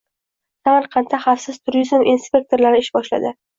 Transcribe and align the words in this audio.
Samarqandda 0.67 1.19
xavfsiz 1.27 1.61
turizm 1.69 2.07
inspektorlari 2.17 2.83
ish 2.87 2.93
boshladi 2.99 3.37